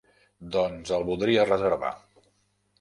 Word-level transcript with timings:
Doncs 0.55 0.95
el 0.97 1.05
voldria 1.11 1.45
reservar. 1.53 1.95